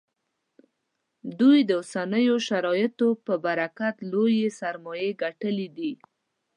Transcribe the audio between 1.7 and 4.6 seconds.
اوسنیو شرایطو په برکت لویې